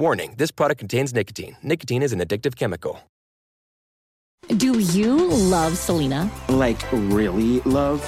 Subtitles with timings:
[0.00, 1.58] Warning this product contains nicotine.
[1.62, 3.00] Nicotine is an addictive chemical.
[4.56, 6.30] Do you love Selena?
[6.48, 8.02] Like, really love?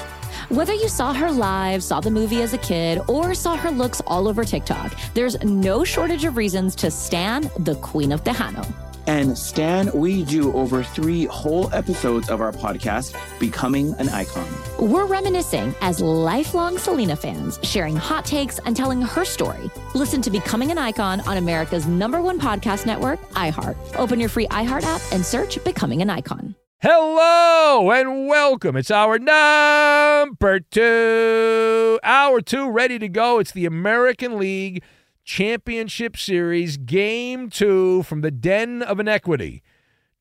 [0.48, 4.00] Whether you saw her live, saw the movie as a kid, or saw her looks
[4.06, 8.66] all over TikTok, there's no shortage of reasons to stan the Queen of Tejano.
[9.06, 14.46] And Stan, we do over three whole episodes of our podcast, Becoming an Icon.
[14.78, 19.70] We're reminiscing as lifelong Selena fans, sharing hot takes and telling her story.
[19.94, 23.76] Listen to Becoming an Icon on America's number one podcast network, iHeart.
[23.96, 26.54] Open your free iHeart app and search Becoming an Icon.
[26.80, 28.76] Hello and welcome.
[28.76, 33.38] It's our number two, hour two, ready to go.
[33.40, 34.82] It's the American League
[35.24, 39.62] Championship Series, game two from the Den of Inequity.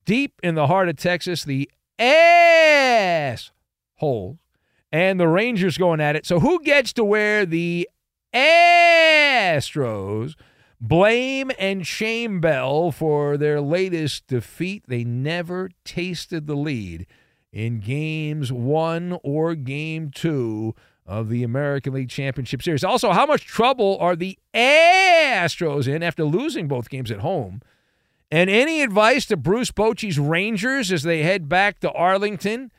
[0.05, 3.51] Deep in the heart of Texas, the ass
[3.95, 4.39] hole
[4.91, 6.25] and the Rangers going at it.
[6.25, 7.87] So, who gets to wear the
[8.33, 10.35] Astros
[10.79, 14.83] blame and shame bell for their latest defeat?
[14.87, 17.05] They never tasted the lead
[17.51, 20.73] in games one or game two
[21.11, 22.85] of the American League Championship Series.
[22.85, 27.61] Also, how much trouble are the Astros in after losing both games at home?
[28.31, 32.71] And any advice to Bruce Bochy's Rangers as they head back to Arlington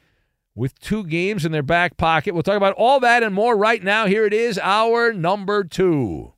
[0.55, 2.33] with two games in their back pocket?
[2.33, 4.07] We'll talk about all that and more right now.
[4.07, 6.33] Here it is, our number two.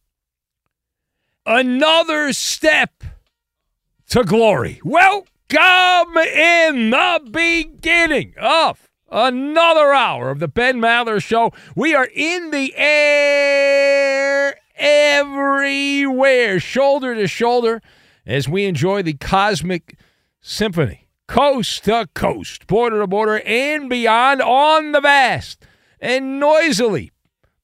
[1.47, 3.05] Another step
[4.09, 4.81] to glory.
[4.83, 11.53] Welcome in the beginning of another hour of the Ben Maller Show.
[11.77, 17.81] We are in the air everywhere, shoulder to shoulder,
[18.27, 19.97] as we enjoy the cosmic
[20.41, 25.65] symphony, coast to coast, border to border, and beyond on the vast
[26.01, 27.13] and noisily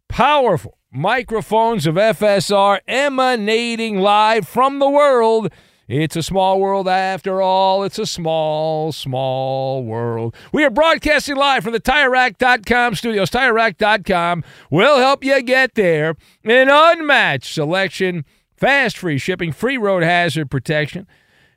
[0.09, 5.53] powerful microphones of FSR emanating live from the world.
[5.93, 7.83] It's a small world after all.
[7.83, 10.37] It's a small, small world.
[10.53, 13.29] We are broadcasting live from the TireRack.com studios.
[13.31, 16.15] TireRack.com will help you get there.
[16.45, 18.25] An unmatched selection,
[18.57, 21.09] fast free shipping, free road hazard protection,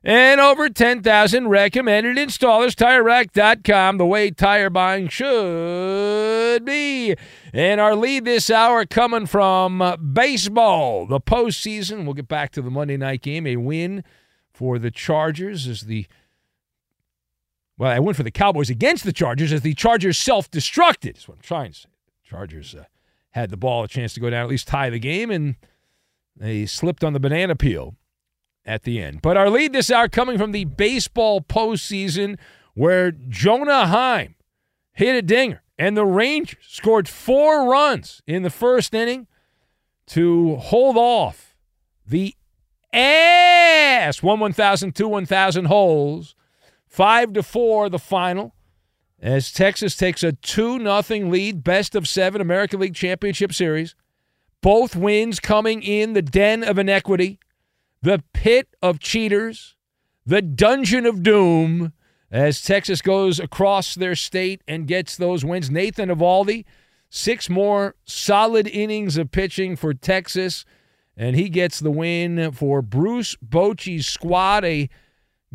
[0.03, 2.73] and over 10,000 recommended installers.
[2.73, 7.15] TireRack.com, the way tire buying should be.
[7.53, 12.05] And our lead this hour coming from baseball, the postseason.
[12.05, 13.45] We'll get back to the Monday night game.
[13.45, 14.03] A win
[14.53, 16.05] for the Chargers as the
[17.77, 21.17] well, I went for the Cowboys against the Chargers as the Chargers self-destructed.
[21.17, 21.89] Is what I'm trying to say.
[22.23, 22.85] Chargers uh,
[23.31, 25.55] had the ball, a chance to go down, at least tie the game, and
[26.35, 27.95] they slipped on the banana peel
[28.65, 29.21] at the end.
[29.21, 32.37] But our lead this hour coming from the baseball postseason,
[32.75, 34.35] where Jonah Heim
[34.93, 39.27] hit a dinger, and the Rangers scored four runs in the first inning
[40.07, 41.55] to hold off
[42.05, 42.35] the
[42.93, 44.21] ass.
[44.21, 46.35] One one thousand two one thousand holes.
[46.87, 48.53] Five to four the final.
[49.21, 53.95] As texas takes a 2 nothing lead best of seven american league championship series.
[54.61, 57.39] Both wins coming in the den of inequity.
[58.01, 59.75] The pit of cheaters.
[60.25, 61.93] The dungeon of doom.
[62.31, 65.71] As texas goes across their state and gets those wins.
[65.71, 66.65] Nathan Eovaldi,
[67.09, 70.65] six more solid innings of pitching for texas
[71.15, 74.65] and he gets the win for Bruce Bochy's squad.
[74.65, 74.89] A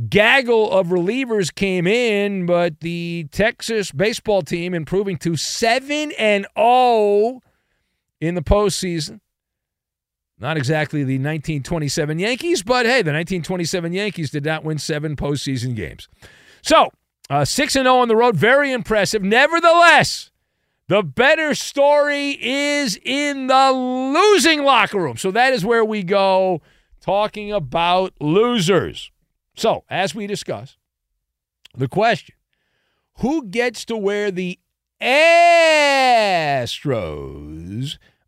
[0.09, 7.41] gaggle of relievers came in, but the Texas baseball team improving to 7 and 0
[8.21, 9.21] in the postseason.
[10.41, 15.75] Not exactly the 1927 Yankees, but hey, the 1927 Yankees did not win seven postseason
[15.75, 16.09] games.
[16.63, 16.91] So,
[17.29, 19.23] uh, 6 0 on the road, very impressive.
[19.23, 20.31] Nevertheless,
[20.89, 25.17] the better story is in the losing locker room.
[25.17, 26.61] So that is where we go
[27.01, 29.11] talking about losers.
[29.55, 30.77] So, as we discuss,
[31.77, 32.35] the question
[33.19, 34.59] who gets to wear the
[35.01, 36.69] Astros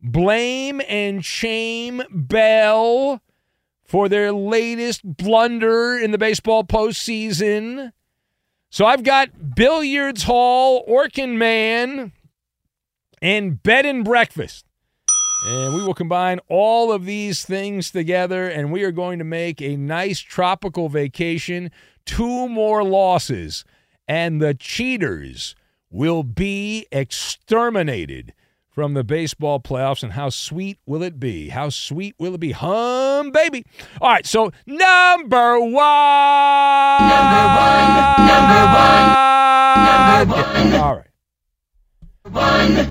[0.03, 3.21] blame and shame bell
[3.85, 7.93] for their latest blunder in the baseball postseason?
[8.71, 12.13] So I've got Billiards Hall, Orkin Man,
[13.23, 14.65] and Bed and Breakfast.
[15.47, 19.63] And we will combine all of these things together, and we are going to make
[19.63, 21.71] a nice tropical vacation.
[22.05, 23.65] Two more losses,
[24.07, 25.55] and the cheaters
[25.91, 28.35] will be exterminated
[28.69, 30.03] from the baseball playoffs.
[30.03, 31.49] And how sweet will it be?
[31.49, 32.53] How sweet will it be?
[32.53, 33.65] Hum, baby.
[34.01, 35.73] All right, so number one.
[37.01, 37.91] Number one.
[38.29, 39.09] Number one.
[39.87, 40.75] Number one.
[40.81, 41.07] All right.
[42.77, 42.90] One.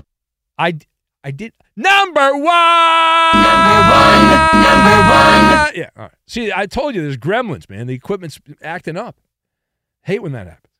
[0.60, 0.78] I,
[1.24, 1.54] I did.
[1.74, 2.44] Number one.
[2.44, 4.24] Number one.
[4.60, 5.74] Number one.
[5.74, 5.88] Yeah.
[5.96, 6.12] All right.
[6.26, 7.86] See, I told you there's gremlins, man.
[7.86, 9.16] The equipment's acting up.
[10.02, 10.74] Hate when that happens.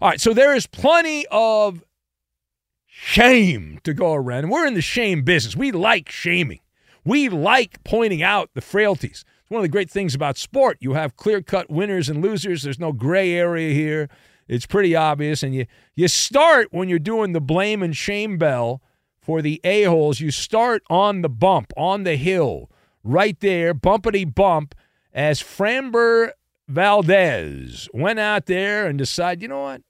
[0.00, 0.20] All right.
[0.20, 1.82] So there is plenty of
[2.86, 4.44] shame to go around.
[4.44, 5.56] And we're in the shame business.
[5.56, 6.60] We like shaming.
[7.04, 9.24] We like pointing out the frailties.
[9.42, 10.78] It's one of the great things about sport.
[10.80, 12.62] You have clear cut winners and losers.
[12.62, 14.08] There's no gray area here.
[14.48, 15.42] It's pretty obvious.
[15.42, 18.82] And you, you start when you're doing the blame and shame bell
[19.20, 20.20] for the a-holes.
[20.20, 22.70] You start on the bump, on the hill,
[23.02, 24.74] right there, bumpity bump,
[25.12, 26.30] as Framber
[26.68, 29.82] Valdez went out there and decided, you know what?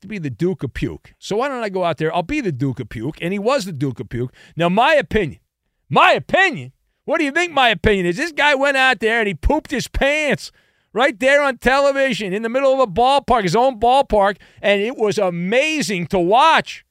[0.00, 1.14] to be the Duke of Puke.
[1.18, 2.14] So why don't I go out there?
[2.14, 3.18] I'll be the Duke of Puke.
[3.20, 4.32] And he was the Duke of Puke.
[4.56, 5.40] Now, my opinion,
[5.88, 6.72] my opinion,
[7.04, 8.16] what do you think my opinion is?
[8.16, 10.52] This guy went out there and he pooped his pants
[10.94, 14.96] right there on television in the middle of a ballpark, his own ballpark, and it
[14.96, 16.86] was amazing to watch.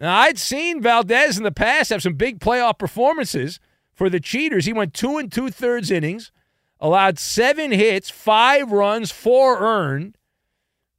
[0.00, 3.60] Now, I'd seen Valdez in the past have some big playoff performances
[3.94, 4.66] for the Cheaters.
[4.66, 6.32] He went two and two thirds innings,
[6.80, 10.18] allowed seven hits, five runs, four earned.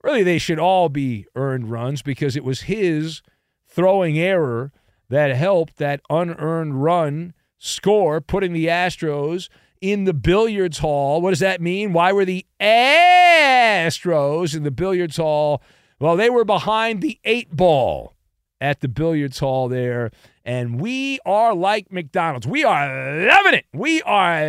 [0.01, 3.21] Really, they should all be earned runs because it was his
[3.67, 4.71] throwing error
[5.09, 9.49] that helped that unearned run score, putting the Astros
[9.81, 11.21] in the billiards hall.
[11.21, 11.93] What does that mean?
[11.93, 15.61] Why were the Astros in the billiards hall?
[15.99, 18.15] Well, they were behind the eight ball
[18.59, 20.11] at the billiards hall there.
[20.43, 22.47] And we are like McDonald's.
[22.47, 23.65] We are loving it.
[23.73, 24.41] We are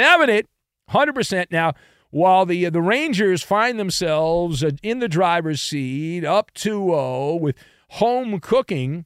[0.00, 0.46] loving it
[0.90, 1.46] 100%.
[1.50, 1.74] Now,
[2.10, 7.34] while the, uh, the Rangers find themselves uh, in the driver's seat, up 2 0
[7.36, 7.56] with
[7.90, 9.04] home cooking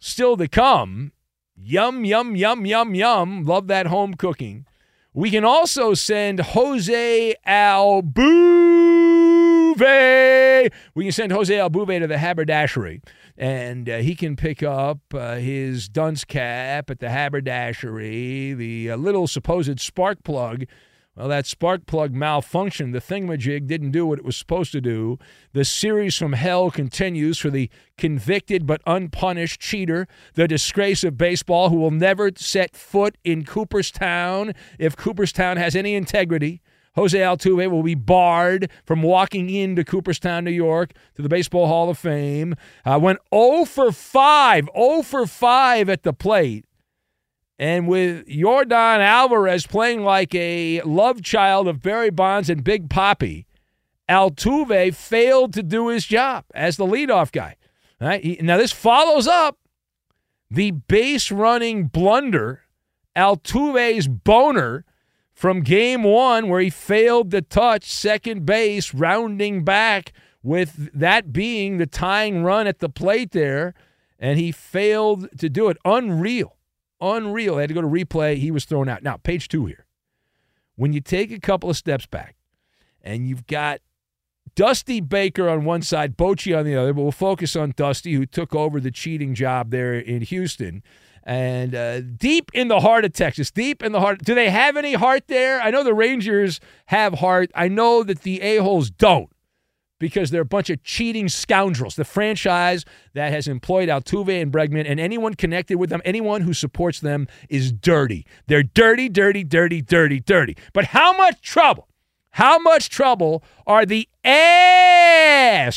[0.00, 1.12] still to come.
[1.56, 3.44] Yum, yum, yum, yum, yum.
[3.44, 4.66] Love that home cooking.
[5.14, 8.12] We can also send Jose Altuve.
[10.94, 13.02] We can send Jose Altuve to the haberdashery,
[13.36, 18.96] and uh, he can pick up uh, his dunce cap at the haberdashery, the uh,
[18.96, 20.64] little supposed spark plug
[21.14, 22.92] well, that spark plug malfunctioned.
[22.92, 25.18] The thingamajig didn't do what it was supposed to do.
[25.52, 27.68] The series from hell continues for the
[27.98, 34.54] convicted but unpunished cheater, the disgrace of baseball, who will never set foot in Cooperstown
[34.78, 36.62] if Cooperstown has any integrity.
[36.94, 41.90] Jose Altuve will be barred from walking into Cooperstown, New York, to the Baseball Hall
[41.90, 42.54] of Fame.
[42.84, 46.66] Uh, went 0 for 5, 0 for 5 at the plate.
[47.62, 53.46] And with Yordan Alvarez playing like a love child of Barry Bonds and Big Poppy,
[54.08, 57.54] Altuve failed to do his job as the leadoff guy.
[58.00, 59.58] Now, this follows up
[60.50, 62.62] the base running blunder,
[63.14, 64.84] Altuve's boner
[65.32, 71.78] from game one, where he failed to touch second base, rounding back with that being
[71.78, 73.72] the tying run at the plate there.
[74.18, 75.76] And he failed to do it.
[75.84, 76.56] Unreal.
[77.02, 77.56] Unreal.
[77.56, 78.36] They had to go to replay.
[78.36, 79.02] He was thrown out.
[79.02, 79.86] Now, page two here.
[80.76, 82.36] When you take a couple of steps back
[83.02, 83.80] and you've got
[84.54, 88.24] Dusty Baker on one side, Bochy on the other, but we'll focus on Dusty, who
[88.24, 90.82] took over the cheating job there in Houston.
[91.24, 94.24] And uh, deep in the heart of Texas, deep in the heart.
[94.24, 95.60] Do they have any heart there?
[95.60, 97.50] I know the Rangers have heart.
[97.54, 99.30] I know that the A-holes don't
[100.02, 101.94] because they're a bunch of cheating scoundrels.
[101.94, 106.52] The franchise that has employed Altuve and Bregman and anyone connected with them, anyone who
[106.52, 108.26] supports them, is dirty.
[108.48, 110.56] They're dirty, dirty, dirty, dirty, dirty.
[110.72, 111.86] But how much trouble?
[112.30, 115.76] How much trouble are the Astros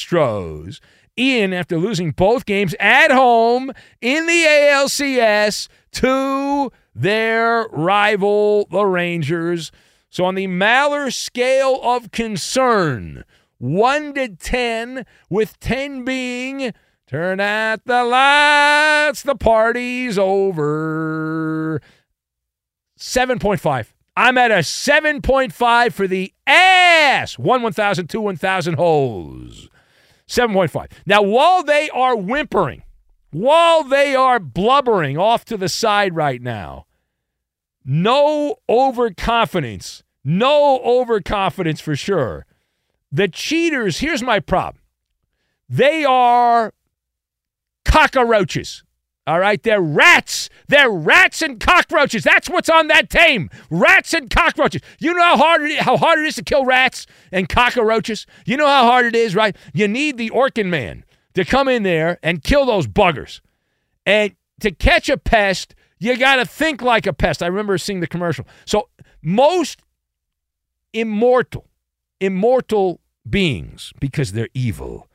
[1.15, 9.71] in after losing both games at home in the ALCS to their rival, the Rangers.
[10.09, 13.23] So, on the Maller scale of concern,
[13.57, 16.73] 1 to 10, with 10 being
[17.07, 21.81] turn out the lights, the party's over.
[22.97, 23.87] 7.5.
[24.17, 27.37] I'm at a 7.5 for the ass.
[27.37, 29.69] 1 1,000, 2 1,000 holes.
[30.27, 30.91] 7.5.
[31.05, 32.83] Now, while they are whimpering,
[33.31, 36.85] while they are blubbering off to the side right now,
[37.83, 40.03] no overconfidence.
[40.23, 42.47] No overconfidence for sure.
[43.11, 44.81] The cheaters, here's my problem.
[45.69, 46.73] They are
[47.85, 48.83] cockroaches.
[49.27, 50.49] All right, they're rats.
[50.67, 52.23] They're rats and cockroaches.
[52.23, 53.49] That's what's on that team.
[53.71, 54.81] Rats and cockroaches.
[54.99, 58.27] You know how hard it is, how hard it is to kill rats and cockroaches.
[58.45, 59.55] You know how hard it is, right?
[59.73, 63.41] You need the Orkin man to come in there and kill those buggers.
[64.05, 67.41] And to catch a pest, you got to think like a pest.
[67.41, 68.45] I remember seeing the commercial.
[68.65, 68.89] So
[69.23, 69.81] most
[70.93, 71.65] immortal,
[72.19, 75.07] immortal beings because they're evil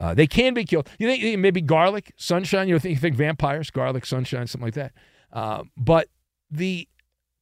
[0.00, 0.88] uh, they can be killed.
[0.98, 2.68] You think maybe garlic, sunshine?
[2.68, 4.92] You think, you think vampires, garlic, sunshine, something like that.
[5.32, 6.08] Uh, but
[6.50, 6.88] the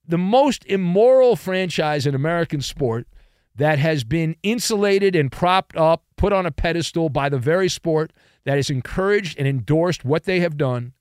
[0.08, 3.08] the most immoral franchise in American sport
[3.56, 8.12] that has been insulated and propped up, put on a pedestal by the very sport
[8.44, 10.92] that has encouraged and endorsed what they have done.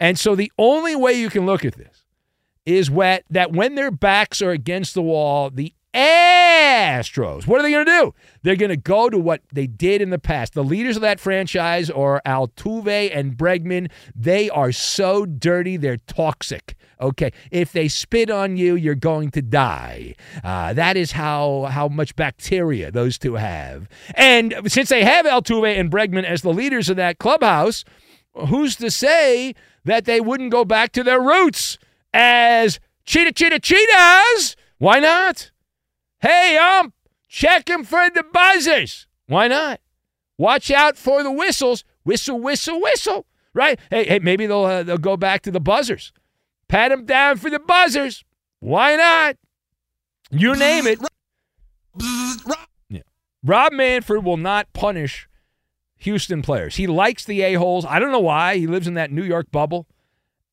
[0.00, 2.04] And so the only way you can look at this
[2.66, 7.46] is what, that when their backs are against the wall, the Astros.
[7.46, 8.14] What are they going to do?
[8.42, 10.54] They're going to go to what they did in the past.
[10.54, 13.90] The leaders of that franchise are Altuve and Bregman.
[14.14, 16.76] They are so dirty, they're toxic.
[17.00, 20.14] Okay, if they spit on you, you're going to die.
[20.44, 23.88] Uh, that is how how much bacteria those two have.
[24.14, 27.84] And since they have Altuve and Bregman as the leaders of that clubhouse,
[28.34, 31.76] who's to say that they wouldn't go back to their roots
[32.14, 34.56] as cheetah, cheetah, cheetahs?
[34.78, 35.51] Why not?
[36.22, 36.94] Hey, ump,
[37.28, 39.08] check him for the buzzers.
[39.26, 39.80] Why not?
[40.38, 41.84] Watch out for the whistles.
[42.04, 43.26] Whistle, whistle, whistle.
[43.54, 43.78] Right?
[43.90, 46.12] Hey, hey, maybe they'll uh, they'll go back to the buzzers.
[46.68, 48.24] Pat him down for the buzzers.
[48.60, 49.36] Why not?
[50.30, 51.00] You name it.
[52.88, 53.00] Yeah.
[53.44, 55.28] Rob Manfred will not punish
[55.98, 56.76] Houston players.
[56.76, 57.84] He likes the a-holes.
[57.84, 58.56] I don't know why.
[58.56, 59.86] He lives in that New York bubble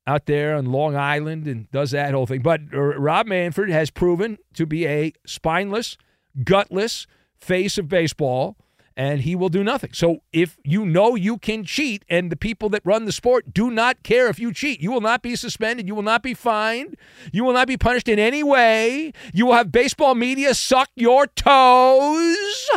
[0.09, 2.41] out there on Long Island and does that whole thing.
[2.41, 5.97] But Rob Manfred has proven to be a spineless,
[6.43, 7.05] gutless
[7.37, 8.57] face of baseball,
[8.97, 9.91] and he will do nothing.
[9.93, 13.69] So if you know you can cheat, and the people that run the sport do
[13.69, 16.97] not care if you cheat, you will not be suspended, you will not be fined,
[17.31, 21.27] you will not be punished in any way, you will have baseball media suck your
[21.27, 22.69] toes,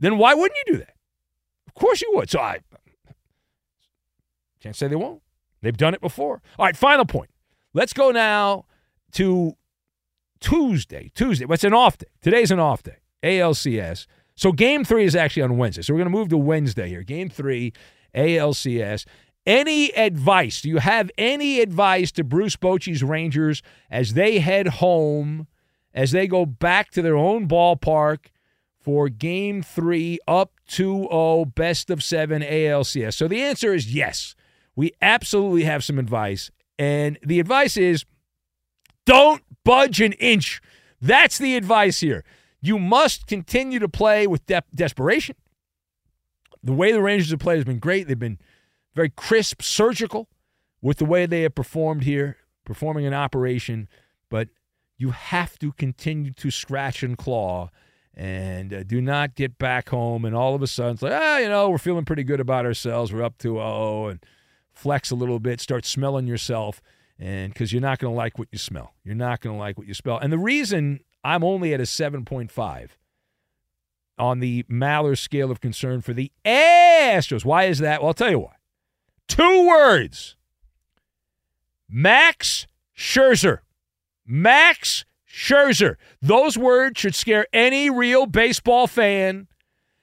[0.00, 0.94] then why wouldn't you do that?
[1.68, 2.30] Of course you would.
[2.30, 2.60] So I
[4.60, 5.22] can't say they won't.
[5.62, 6.42] They've done it before.
[6.58, 7.30] All right, final point.
[7.72, 8.64] Let's go now
[9.12, 9.56] to
[10.40, 11.10] Tuesday.
[11.14, 11.44] Tuesday.
[11.44, 12.06] What's an off day?
[12.22, 12.96] Today's an off day.
[13.22, 14.06] ALCS.
[14.34, 15.82] So game three is actually on Wednesday.
[15.82, 17.02] So we're going to move to Wednesday here.
[17.02, 17.72] Game three,
[18.14, 19.04] ALCS.
[19.46, 20.62] Any advice?
[20.62, 25.46] Do you have any advice to Bruce Bochy's Rangers as they head home,
[25.92, 28.26] as they go back to their own ballpark
[28.78, 33.14] for game three, up 2 0, best of seven ALCS?
[33.14, 34.34] So the answer is yes
[34.76, 36.50] we absolutely have some advice.
[36.78, 38.04] And the advice is
[39.04, 40.60] don't budge an inch.
[41.00, 42.24] That's the advice here.
[42.60, 45.36] You must continue to play with de- desperation.
[46.62, 48.06] The way the Rangers have played has been great.
[48.06, 48.38] They've been
[48.94, 50.28] very crisp, surgical
[50.82, 53.88] with the way they have performed here, performing an operation.
[54.28, 54.48] But
[54.98, 57.70] you have to continue to scratch and claw
[58.14, 61.38] and uh, do not get back home and all of a sudden it's like, ah,
[61.38, 63.12] you know, we're feeling pretty good about ourselves.
[63.12, 64.24] We're up to 0 and–
[64.80, 66.80] flex a little bit, start smelling yourself,
[67.18, 68.94] and because you're not going to like what you smell.
[69.04, 70.18] You're not going to like what you smell.
[70.18, 72.88] And the reason I'm only at a 7.5
[74.18, 78.00] on the Maller scale of concern for the Astros, why is that?
[78.00, 78.54] Well, I'll tell you why.
[79.28, 80.36] Two words
[81.88, 83.60] Max Scherzer.
[84.26, 85.96] Max Scherzer.
[86.22, 89.46] Those words should scare any real baseball fan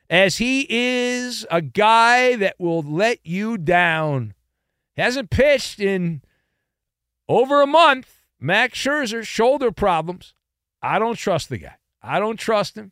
[0.09, 4.33] as he is a guy that will let you down.
[4.97, 6.21] Hasn't pitched in
[7.29, 8.23] over a month.
[8.39, 10.33] Max Scherzer, shoulder problems.
[10.81, 11.75] I don't trust the guy.
[12.01, 12.91] I don't trust him.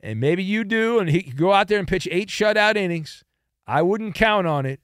[0.00, 3.24] And maybe you do, and he could go out there and pitch eight shutout innings.
[3.66, 4.80] I wouldn't count on it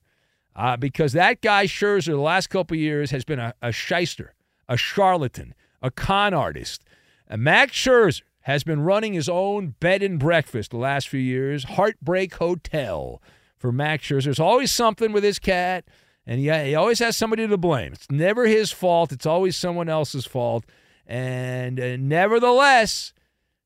[0.55, 4.35] uh, because that guy, Scherzer, the last couple years has been a, a shyster,
[4.69, 6.85] a charlatan, a con artist.
[7.29, 11.65] And Max Scherzer has been running his own bed and breakfast the last few years,
[11.65, 13.23] Heartbreak Hotel
[13.57, 14.25] for Max Scherzer.
[14.25, 15.85] There's always something with his cat
[16.27, 17.93] And he, he always has somebody to blame.
[17.93, 20.65] It's never his fault, it's always someone else's fault.
[21.07, 23.13] And uh, nevertheless,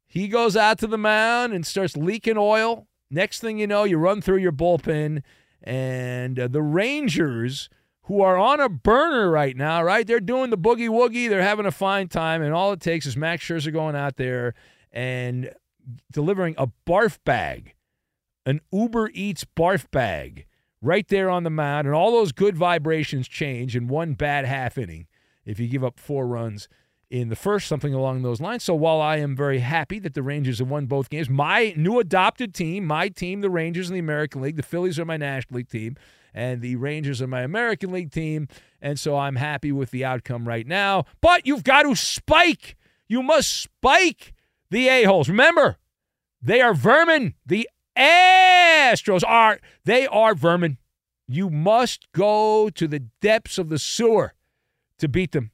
[0.06, 2.86] he goes out to the mound and starts leaking oil.
[3.10, 5.22] Next thing you know, you run through your bullpen,
[5.62, 7.68] and uh, the Rangers,
[8.02, 10.06] who are on a burner right now, right?
[10.06, 11.28] They're doing the boogie woogie.
[11.28, 14.54] They're having a fine time, and all it takes is Max Scherzer going out there
[14.92, 15.52] and
[16.12, 17.74] delivering a barf bag,
[18.44, 20.46] an Uber Eats barf bag,
[20.82, 24.78] right there on the mound, and all those good vibrations change in one bad half
[24.78, 25.06] inning
[25.44, 26.68] if you give up four runs
[27.10, 28.62] in the first, something along those lines.
[28.62, 31.99] So while I am very happy that the Rangers have won both games, my new
[31.99, 35.58] adopted team, my team, the Rangers in the American League, the Phillies are my National
[35.58, 35.96] League team,
[36.32, 38.46] and the Rangers are my American League team.
[38.80, 41.04] And so I'm happy with the outcome right now.
[41.20, 42.76] But you've got to spike.
[43.08, 44.32] You must spike
[44.70, 45.28] the a-holes.
[45.28, 45.78] Remember,
[46.40, 47.34] they are vermin.
[47.44, 50.78] The Astros are, they are vermin.
[51.26, 54.35] You must go to the depths of the sewer
[54.99, 55.50] to beat them.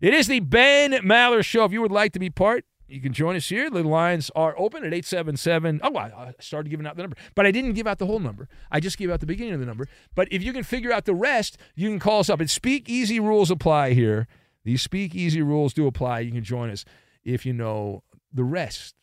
[0.00, 1.64] It is the Ben Maller Show.
[1.64, 3.70] If you would like to be part, you can join us here.
[3.70, 5.80] The lines are open at 877.
[5.82, 8.48] Oh, I started giving out the number, but I didn't give out the whole number.
[8.70, 9.86] I just gave out the beginning of the number.
[10.14, 12.40] But if you can figure out the rest, you can call us up.
[12.40, 14.26] It's Speak Easy rules apply here.
[14.64, 16.20] These Speak Easy rules do apply.
[16.20, 16.84] You can join us
[17.24, 18.94] if you know the rest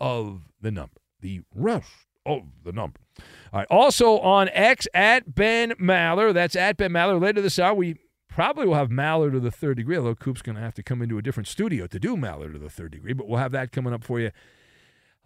[0.00, 1.00] of the number.
[1.20, 1.90] The rest
[2.24, 3.00] of the number.
[3.52, 3.66] All right.
[3.70, 6.32] Also on X at Ben Maller.
[6.32, 7.20] That's at Ben Maller.
[7.20, 7.96] Later this hour, we
[8.28, 11.02] probably will have Maller to the third degree, although Coop's going to have to come
[11.02, 13.12] into a different studio to do Maller to the third degree.
[13.12, 14.30] But we'll have that coming up for you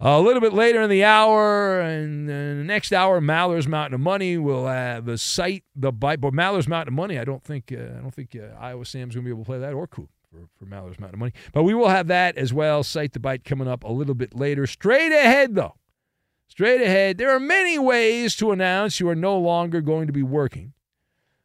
[0.01, 1.81] a little bit later in the hour.
[1.81, 4.39] And the next hour, Maller's Mountain of Money.
[4.39, 6.21] We'll have the site, the bite.
[6.21, 9.15] But Maller's Mountain of Money, I don't think, uh, I don't think uh, Iowa Sam's
[9.15, 10.09] going to be able to play that or Coop.
[10.31, 11.33] For, for Maller's Mountain of Money.
[11.53, 12.83] But we will have that as well.
[12.83, 14.67] Cite the bite coming up a little bit later.
[14.67, 15.75] Straight ahead, though.
[16.53, 17.17] Straight ahead.
[17.17, 20.75] There are many ways to announce you are no longer going to be working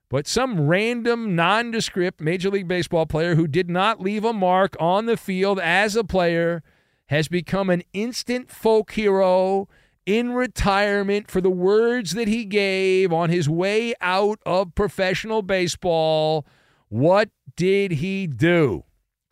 [0.09, 5.05] but some random, nondescript Major League Baseball player who did not leave a mark on
[5.05, 6.63] the field as a player
[7.07, 9.67] has become an instant folk hero
[10.05, 16.45] in retirement for the words that he gave on his way out of professional baseball.
[16.87, 18.85] What did he do?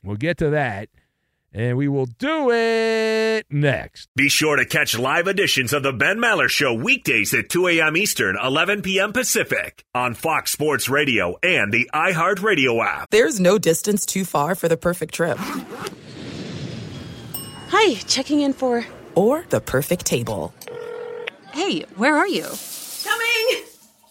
[0.03, 0.89] We'll get to that
[1.55, 4.09] and we will do it next.
[4.15, 7.95] Be sure to catch live editions of the Ben Maller Show weekdays at 2 a.m.
[7.95, 9.13] Eastern, 11 p.m.
[9.13, 13.09] Pacific on Fox Sports Radio and the iHeartRadio app.
[13.09, 15.37] There's no distance too far for the perfect trip.
[17.69, 18.85] Hi, checking in for.
[19.15, 20.53] Or the perfect table.
[21.53, 22.45] Hey, where are you?
[23.03, 23.74] Coming!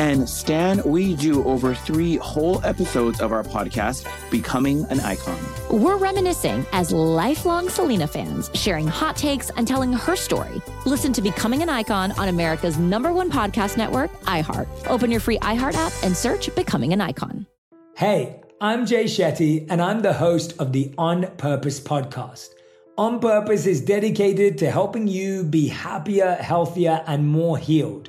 [0.00, 5.38] And Stan, we do over three whole episodes of our podcast, Becoming an Icon.
[5.70, 10.62] We're reminiscing as lifelong Selena fans, sharing hot takes and telling her story.
[10.86, 14.68] Listen to Becoming an Icon on America's number one podcast network, iHeart.
[14.86, 17.46] Open your free iHeart app and search Becoming an Icon.
[17.94, 22.48] Hey, I'm Jay Shetty, and I'm the host of the On Purpose podcast.
[22.96, 28.08] On Purpose is dedicated to helping you be happier, healthier, and more healed.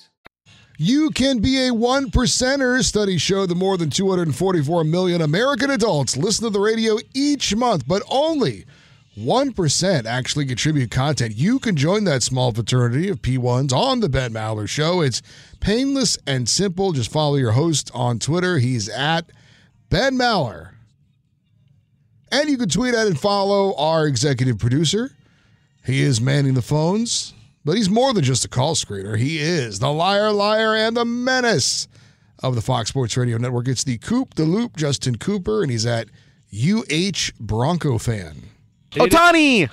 [0.83, 2.83] You can be a one percenter.
[2.83, 7.87] Studies show that more than 244 million American adults listen to the radio each month,
[7.87, 8.65] but only
[9.15, 11.35] 1% actually contribute content.
[11.35, 15.01] You can join that small fraternity of P1s on The Ben Maller Show.
[15.01, 15.21] It's
[15.59, 16.93] painless and simple.
[16.93, 18.57] Just follow your host on Twitter.
[18.57, 19.31] He's at
[19.91, 20.71] Ben Maller.
[22.31, 25.11] And you can tweet at and follow our executive producer.
[25.85, 29.17] He is manning the phones, but he's more than just a call screener.
[29.17, 31.87] He is the liar, liar, and the menace
[32.43, 33.67] of the Fox Sports Radio Network.
[33.67, 36.07] It's the Coop, the Loop, Justin Cooper, and he's at
[36.53, 38.43] UH Bronco fan.
[38.91, 39.69] Ohtani!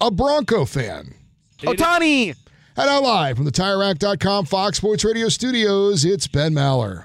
[0.00, 1.14] A Bronco fan.
[1.60, 2.34] Ohtani!
[2.76, 7.04] And now live from the TireRack.com Fox Sports Radio studios, it's Ben Maller.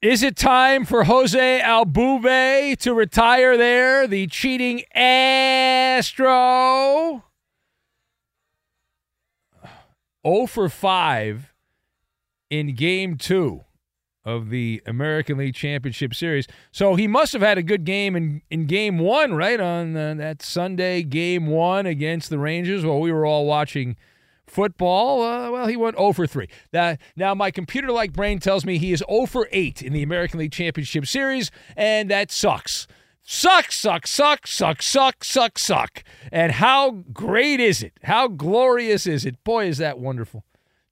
[0.00, 4.84] Is it time for Jose Altuve to retire there, the cheating
[5.98, 6.24] Astro?
[10.26, 11.54] 0 for 5
[12.50, 13.64] in game two
[14.24, 16.46] of the American League Championship Series.
[16.70, 19.60] So he must have had a good game in, in game one, right?
[19.60, 23.96] On uh, that Sunday, game one against the Rangers while we were all watching–
[24.48, 26.48] Football, uh, well, he went 0 for 3.
[26.72, 30.02] Now, now, my computer like brain tells me he is 0 for 8 in the
[30.02, 32.86] American League Championship Series, and that sucks.
[33.30, 36.02] Suck, suck, suck, suck, suck, suck, suck.
[36.32, 37.92] And how great is it?
[38.04, 39.44] How glorious is it?
[39.44, 40.46] Boy, is that wonderful.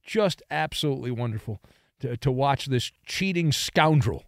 [0.04, 1.62] Just absolutely wonderful
[2.00, 4.24] to, to watch this cheating scoundrel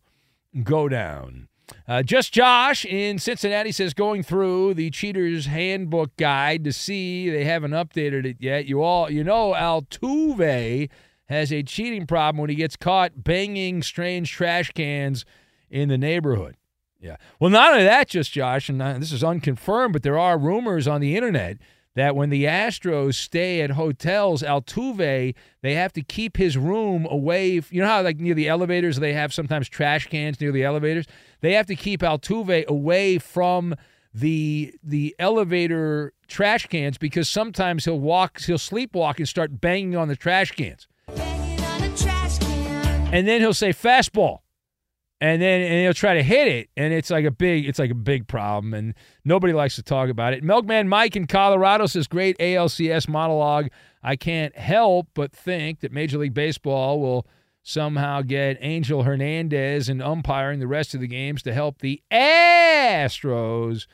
[0.62, 1.48] go down.
[1.86, 7.44] Uh, just Josh in Cincinnati says going through the Cheaters Handbook Guide to see they
[7.44, 8.64] haven't updated it yet.
[8.64, 10.88] You all, you know, Altuve
[11.26, 15.26] has a cheating problem when he gets caught banging strange trash cans
[15.68, 16.56] in the neighborhood.
[17.00, 17.16] Yeah.
[17.38, 20.88] Well, not only that, just Josh, and uh, this is unconfirmed, but there are rumors
[20.88, 21.58] on the internet
[21.94, 27.60] that when the Astros stay at hotels, Altuve, they have to keep his room away.
[27.70, 31.06] You know how, like near the elevators, they have sometimes trash cans near the elevators?
[31.40, 33.74] They have to keep Altuve away from
[34.14, 40.08] the the elevator trash cans because sometimes he'll walk, he'll sleepwalk and start banging on
[40.08, 40.88] the trash cans.
[41.96, 43.08] Trash can.
[43.12, 44.40] And then he'll say fastball
[45.20, 47.90] and then and he'll try to hit it, and it's like a big, it's like
[47.90, 50.44] a big problem, and nobody likes to talk about it.
[50.44, 53.68] Milkman Mike in Colorado says, "Great ALCS monologue.
[54.02, 57.26] I can't help but think that Major League Baseball will
[57.62, 63.86] somehow get Angel Hernandez and umpiring the rest of the games to help the Astros."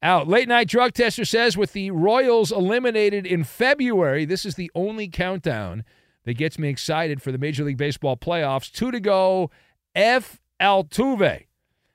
[0.00, 0.28] Out.
[0.28, 5.08] Late night drug tester says with the Royals eliminated in February, this is the only
[5.08, 5.82] countdown
[6.24, 8.70] that gets me excited for the Major League Baseball playoffs.
[8.70, 9.50] Two to go.
[9.96, 11.46] F Altuve.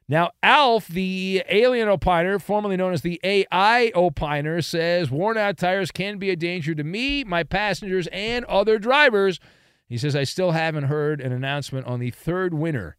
[0.10, 5.92] Now, Alf, the alien opiner, formerly known as the AI opiner, says worn out tires
[5.92, 9.40] can be a danger to me, my passengers, and other drivers.
[9.88, 12.98] He says, I still haven't heard an announcement on the third winner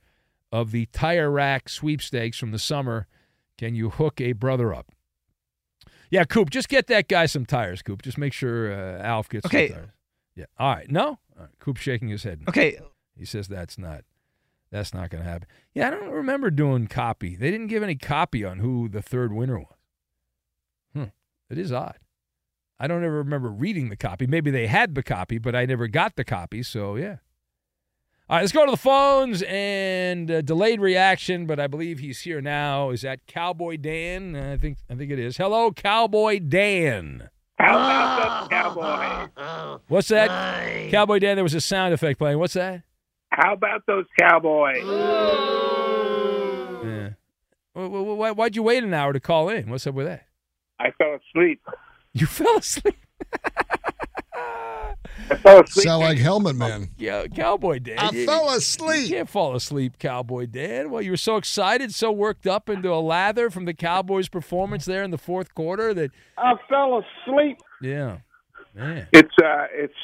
[0.51, 3.07] of the tire rack sweepstakes from the summer.
[3.59, 4.91] Can you hook a brother up?
[6.11, 8.03] Yeah, Coop, just get that guy some tires, Coop.
[8.03, 9.69] Just make sure uh, Alf gets okay.
[9.69, 9.91] some tires.
[10.37, 10.45] Yeah.
[10.59, 10.91] All right.
[10.91, 11.07] No?
[11.07, 11.49] All right.
[11.59, 12.43] Coop shaking his head.
[12.49, 12.79] Okay.
[13.17, 14.05] He says that's not.
[14.75, 15.47] That's not going to happen.
[15.73, 17.37] Yeah, I don't remember doing copy.
[17.37, 19.79] They didn't give any copy on who the third winner was.
[20.93, 21.05] Hmm.
[21.49, 21.99] It is odd.
[22.81, 24.27] I don't ever remember reading the copy.
[24.27, 26.65] Maybe they had the copy, but I never got the copy.
[26.65, 27.19] So, yeah.
[28.29, 32.23] All right, let's go to the phones and uh, delayed reaction, but I believe he's
[32.23, 32.91] here now.
[32.91, 34.35] Is that Cowboy Dan?
[34.35, 35.37] I think I think it is.
[35.37, 37.29] Hello, Cowboy Dan.
[37.61, 39.79] How about that, Cowboy?
[39.87, 40.91] What's that?
[40.91, 42.41] Cowboy Dan, there was a sound effect playing.
[42.41, 42.83] What's that?
[43.37, 44.85] How about those Cowboys?
[46.85, 47.11] Yeah.
[47.73, 49.69] Why, why'd you wait an hour to call in?
[49.71, 50.27] What's up with that?
[50.79, 51.61] I fell asleep.
[52.13, 52.97] You fell asleep?
[54.33, 55.85] I fell asleep.
[55.85, 56.91] Sound like Helmet Man.
[56.99, 57.99] Yeah, Cowboy Dan.
[57.99, 59.09] I You- fell asleep.
[59.09, 60.91] You can't fall asleep, Cowboy Dan.
[60.91, 64.85] Well, you were so excited, so worked up into a lather from the Cowboys' performance
[64.85, 67.59] there in the fourth quarter that, I fell asleep.
[67.83, 68.19] yeah.
[68.75, 69.07] Man.
[69.13, 69.95] It's uh, it's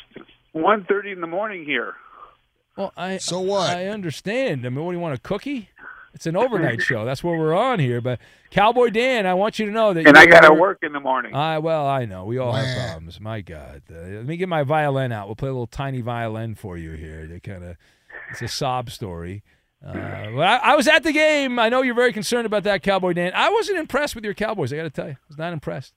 [0.52, 1.94] one thirty in the morning here.
[2.76, 3.70] Well, I So what?
[3.76, 4.64] I understand.
[4.64, 5.68] I mean, what do you want, a cookie?
[6.14, 7.04] It's an overnight show.
[7.04, 8.00] That's what we're on here.
[8.00, 8.18] But
[8.50, 10.06] Cowboy Dan, I want you to know that.
[10.06, 11.34] And I you're- got to work in the morning.
[11.34, 13.20] I well, I know we all have problems.
[13.20, 15.28] My God, uh, let me get my violin out.
[15.28, 17.26] We'll play a little tiny violin for you here.
[17.26, 17.76] To kind of,
[18.30, 19.42] it's a sob story.
[19.86, 19.92] Uh,
[20.34, 21.58] but I, I was at the game.
[21.58, 23.32] I know you're very concerned about that, Cowboy Dan.
[23.34, 24.72] I wasn't impressed with your Cowboys.
[24.72, 25.94] I got to tell you, I was not impressed.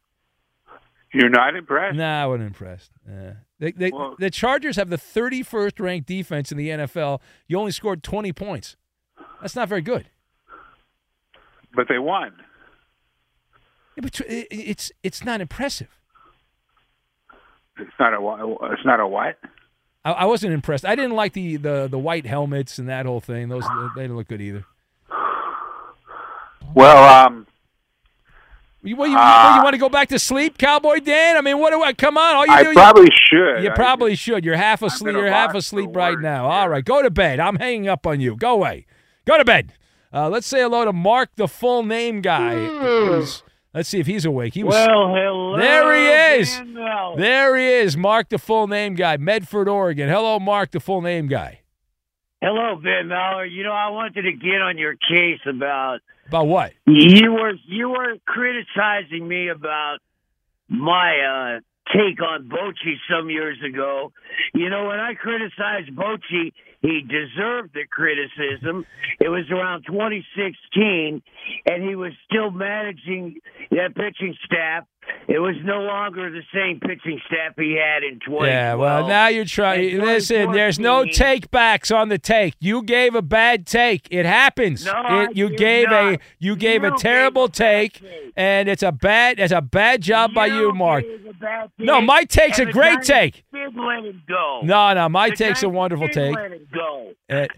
[1.14, 1.96] You're not impressed?
[1.98, 2.92] Nah, I wasn't impressed.
[3.08, 3.34] Uh,
[3.64, 7.22] they, they, Well- the Chargers have the 31st ranked defense in the NFL.
[7.48, 8.76] You only scored 20 points.
[9.42, 10.10] That's not very good.
[11.76, 12.34] But they won.
[13.96, 16.00] Yeah, but it's it's not impressive.
[17.78, 19.38] It's not a it's not a what?
[20.06, 20.86] I, I wasn't impressed.
[20.86, 23.50] I didn't like the, the the white helmets and that whole thing.
[23.50, 23.64] Those
[23.96, 24.66] they didn't look good either.
[26.74, 27.48] Well, um,
[28.86, 31.38] You, what, you, what, you want to go back to sleep, Cowboy Dan?
[31.38, 32.36] I mean, what do I come on?
[32.36, 33.64] All you I do, probably you, should.
[33.64, 34.44] You I probably should.
[34.44, 35.14] You're half asleep.
[35.14, 36.48] You're half asleep right now.
[36.50, 37.40] All right, go to bed.
[37.40, 38.36] I'm hanging up on you.
[38.36, 38.86] Go away.
[39.26, 39.72] Go to bed.
[40.14, 42.56] Uh, let's say hello to Mark, the full name guy.
[43.74, 44.54] Let's see if he's awake.
[44.54, 44.76] He was.
[44.76, 45.58] Well, hello.
[45.58, 46.56] There he is.
[46.58, 47.16] Dan Mel.
[47.16, 50.10] There he is, Mark, the full name guy, Medford, Oregon.
[50.10, 51.62] Hello, Mark, the full name guy.
[52.42, 53.52] Hello, Ben Mallard.
[53.52, 56.74] You know, I wanted to get on your case about About what?
[56.88, 59.98] you were you were criticizing me about
[60.68, 61.60] my uh
[61.92, 64.12] take on Bochy some years ago.
[64.54, 68.86] You know, when I criticized Bochy, he deserved the criticism.
[69.20, 71.22] It was around 2016,
[71.66, 73.40] and he was still managing
[73.72, 74.86] that pitching staff.
[75.28, 78.46] It was no longer the same pitching staff he had in 2012.
[78.46, 80.00] Yeah, well, now you're trying.
[80.02, 82.56] Listen, there's no 2014 take backs on the take.
[82.60, 84.08] You gave a bad take.
[84.12, 84.86] It happens.
[84.86, 88.02] No, It- you did gave a you gave a You terrible take,
[88.36, 91.06] and it's a bad it's a bad job by you, Mark.
[91.78, 93.44] No, my take's a great take.
[93.54, 94.60] Did let him go.
[94.64, 96.36] No, no, my The take's a wonderful take.
[96.36, 97.14] Let him go.
[97.30, 97.50] And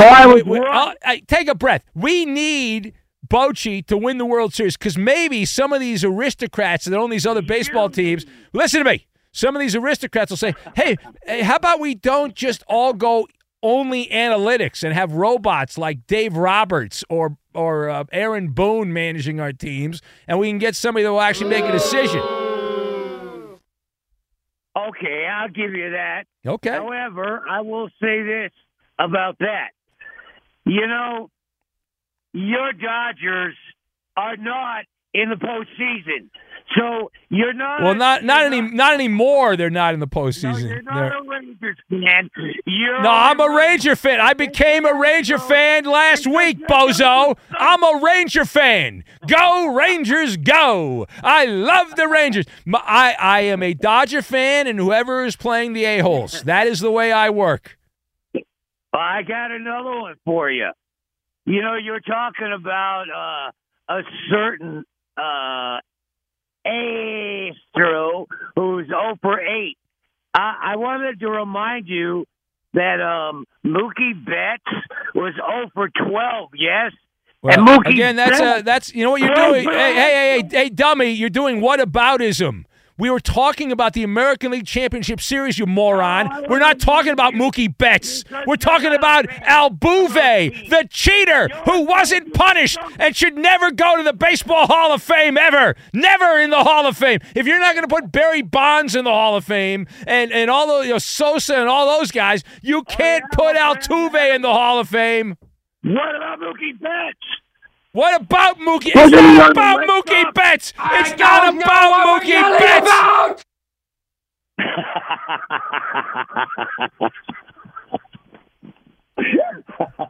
[0.00, 0.94] So I was we- we- wrong.
[1.04, 1.84] uh, uh, take a breath.
[1.94, 2.94] We need
[3.34, 7.26] Bochy to win the World Series because maybe some of these aristocrats that own these
[7.26, 8.24] other baseball teams.
[8.52, 9.06] Listen to me.
[9.32, 13.26] Some of these aristocrats will say, "Hey, hey, how about we don't just all go
[13.60, 19.52] only analytics and have robots like Dave Roberts or or uh, Aaron Boone managing our
[19.52, 22.20] teams, and we can get somebody that will actually make a decision."
[24.76, 26.24] Okay, I'll give you that.
[26.46, 26.70] Okay.
[26.70, 28.52] However, I will say this
[28.98, 29.70] about that.
[30.66, 31.30] You know,
[32.34, 33.54] your Dodgers
[34.16, 36.28] are not in the postseason,
[36.76, 37.82] so you're not.
[37.82, 39.56] Well, not not any not anymore.
[39.56, 40.68] They're not in the postseason.
[40.68, 42.30] You're not They're- a Rangers fan.
[42.66, 44.20] You're No, I'm a Ranger fan.
[44.20, 47.36] I became a Ranger fan last week, bozo.
[47.56, 49.04] I'm a Ranger fan.
[49.28, 51.06] Go Rangers, go!
[51.22, 52.46] I love the Rangers.
[52.66, 56.42] My- I I am a Dodger fan, and whoever is playing the a holes.
[56.42, 57.78] That is the way I work.
[58.92, 60.70] I got another one for you.
[61.46, 64.84] You know, you're talking about uh, a certain
[65.16, 65.78] uh,
[66.66, 68.26] Astro
[68.56, 69.76] who's 0 for 8.
[70.34, 72.26] I, I wanted to remind you
[72.72, 76.92] that um, Mookie Betts was 0 for 12, yes?
[77.42, 79.68] Well, and Mookie again, that's Betts- uh, that's you know what you're doing.
[79.68, 81.10] Hey, hey, hey, hey, hey, dummy!
[81.10, 82.64] You're doing what aboutism?
[82.96, 86.46] We were talking about the American League Championship Series, you moron.
[86.48, 88.22] We're not talking about Mookie Betts.
[88.46, 94.12] We're talking about Altuve, the cheater who wasn't punished and should never go to the
[94.12, 95.74] Baseball Hall of Fame ever.
[95.92, 97.18] Never in the Hall of Fame.
[97.34, 100.48] If you're not going to put Barry Bonds in the Hall of Fame and and
[100.48, 104.52] all those you know, Sosa and all those guys, you can't put Altuve in the
[104.52, 105.36] Hall of Fame.
[105.82, 107.18] What about Mookie Betts?
[107.94, 108.90] What about Mookie?
[108.92, 110.34] It's not about wake Mookie up.
[110.34, 110.72] Betts.
[110.76, 112.88] It's not don't about what we're Mookie Betts.
[112.88, 113.44] about.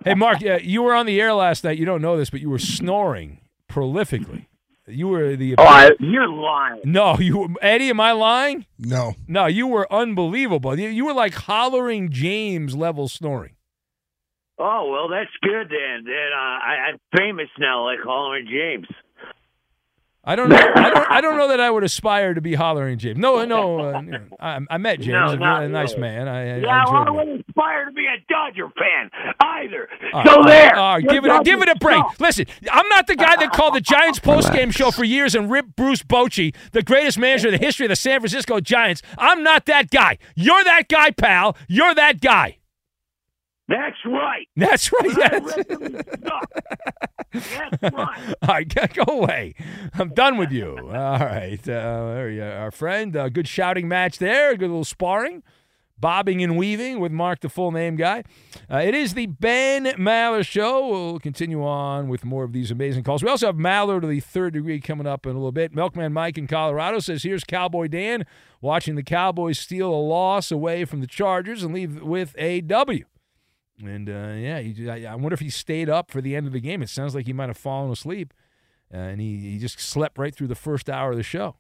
[0.05, 1.79] Hey, Mark, uh, you were on the air last night.
[1.79, 4.47] You don't know this, but you were snoring prolifically.
[4.87, 5.55] You were the.
[5.57, 6.81] Oh, I- You're lying.
[6.85, 7.89] No, you, Eddie.
[7.91, 8.67] Am I lying?
[8.79, 9.15] No.
[9.27, 10.79] No, you were unbelievable.
[10.79, 13.55] You, you were like hollering James level snoring.
[14.59, 16.05] Oh well, that's good then.
[16.05, 18.87] Then uh, I, I'm famous now, like Hollering James.
[20.27, 20.57] I don't know.
[20.57, 21.11] I don't.
[21.11, 23.19] I don't know that I would aspire to be hollering James.
[23.19, 23.81] No, no.
[23.81, 25.39] Uh, you know, I, I met James.
[25.39, 26.01] No, a, a nice really.
[26.01, 26.29] man.
[26.29, 29.89] I, yeah, I well, I wouldn't aspire to be a Dodger fan either.
[30.15, 30.77] Right, so all right, there.
[30.77, 31.99] all right, Your give it, a, give it a break.
[31.99, 32.21] suck.
[32.21, 35.77] Listen, I'm not the guy that called the Giants postgame show for years and ripped
[35.77, 39.03] Bruce Bochy, the greatest manager in the history of the San Francisco Giants.
[39.19, 40.17] I'm not that guy.
[40.37, 41.55] You're that guy, pal.
[41.69, 42.59] You're that guy.
[43.67, 44.47] That's right.
[44.57, 45.17] That's right.
[45.17, 46.51] That's, reckon you suck.
[47.33, 48.35] That's right.
[48.43, 49.55] all right, go away.
[49.95, 50.77] I'm done with you.
[50.79, 53.17] All right, uh, there you are, our friend.
[53.17, 54.51] Uh, good shouting match there.
[54.51, 55.43] A good little sparring.
[55.97, 58.25] Bobbing and weaving with Mark, the full name guy.
[58.71, 60.89] Uh, it is the Ben Maller Show.
[60.89, 63.23] We'll continue on with more of these amazing calls.
[63.23, 65.73] We also have Maller to the third degree coming up in a little bit.
[65.73, 68.27] Milkman Mike in Colorado says, Here's Cowboy Dan
[68.61, 73.05] watching the Cowboys steal a loss away from the Chargers and leave with a W.
[73.83, 76.53] And uh, yeah, he, I, I wonder if he stayed up for the end of
[76.53, 76.83] the game.
[76.83, 78.33] It sounds like he might have fallen asleep,
[78.93, 81.57] uh, and he, he just slept right through the first hour of the show.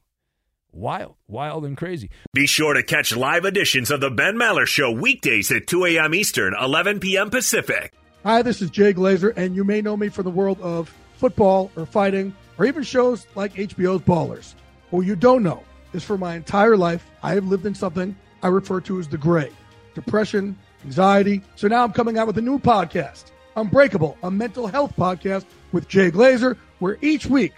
[0.71, 2.11] Wild, wild, and crazy.
[2.33, 6.15] Be sure to catch live editions of the Ben Maller Show weekdays at 2 a.m.
[6.15, 7.31] Eastern, 11 p.m.
[7.31, 7.93] Pacific.
[8.25, 11.71] Hi, this is Jay Glazer, and you may know me from the world of football
[11.77, 14.55] or fighting or even shows like HBO's Ballers.
[14.91, 18.17] But what you don't know is for my entire life, I have lived in something
[18.43, 19.51] I refer to as the gray
[19.95, 21.43] depression, anxiety.
[21.57, 23.25] So now I'm coming out with a new podcast,
[23.57, 27.53] Unbreakable, a mental health podcast with Jay Glazer, where each week,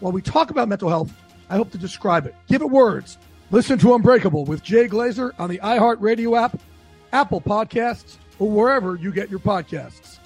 [0.00, 1.12] while we talk about mental health,
[1.48, 3.18] I hope to describe it, give it words.
[3.50, 6.58] Listen to Unbreakable with Jay Glazer on the iHeartRadio app,
[7.12, 10.18] Apple Podcasts, or wherever you get your podcasts.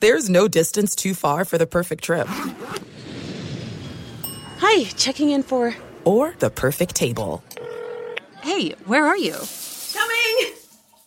[0.00, 2.26] There's no distance too far for the perfect trip.
[4.58, 5.74] Hi, checking in for.
[6.04, 7.44] Or the perfect table.
[8.42, 9.36] Hey, where are you?
[9.92, 10.59] Coming!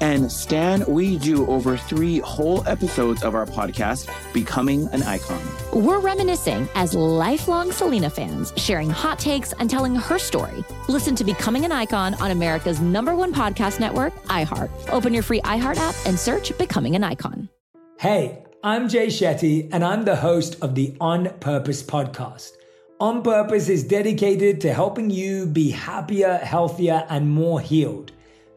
[0.00, 5.42] And Stan, we do over three whole episodes of our podcast, Becoming an Icon.
[5.72, 10.64] We're reminiscing as lifelong Selena fans, sharing hot takes and telling her story.
[10.88, 14.70] Listen to Becoming an Icon on America's number one podcast network, iHeart.
[14.90, 17.48] Open your free iHeart app and search Becoming an Icon.
[17.98, 22.52] Hey, I'm Jay Shetty, and I'm the host of the On Purpose podcast.
[23.00, 28.12] On Purpose is dedicated to helping you be happier, healthier, and more healed.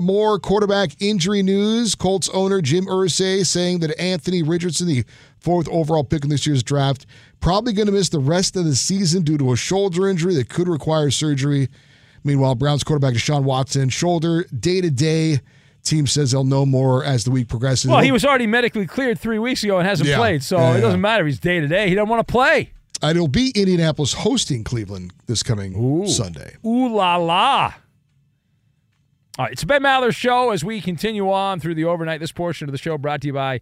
[0.00, 1.94] More quarterback injury news.
[1.94, 5.04] Colts owner Jim Irsay saying that Anthony Richardson, the
[5.38, 7.04] fourth overall pick in this year's draft,
[7.40, 10.48] probably going to miss the rest of the season due to a shoulder injury that
[10.48, 11.68] could require surgery.
[12.24, 15.40] Meanwhile, Browns quarterback Deshaun Watson, shoulder day to day.
[15.82, 17.90] Team says they'll know more as the week progresses.
[17.90, 20.16] Well, he was already medically cleared three weeks ago and hasn't Yeah.
[20.18, 20.80] played, so Yeah, it yeah.
[20.82, 21.88] doesn't matter if he's day to day.
[21.88, 22.70] He doesn't want to play.
[23.02, 26.56] And it'll be Indianapolis hosting Cleveland this coming Sunday.
[26.66, 27.72] Ooh la la.
[29.38, 32.20] All right, it's Ben Maller Show as we continue on through the overnight.
[32.20, 33.60] This portion of the show brought to you by